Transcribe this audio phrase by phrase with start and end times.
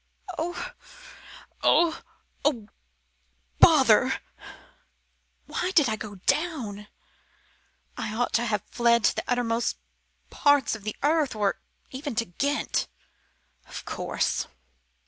[0.39, 0.71] oh!
[1.61, 2.01] oh!
[2.43, 2.67] oh!
[3.59, 4.13] bother!
[5.45, 6.87] Why did I go down?
[7.95, 9.77] I ought to have fled to the uttermost
[10.31, 11.59] parts of the earth: or
[11.91, 12.87] even to Ghent.
[13.67, 14.47] Of course.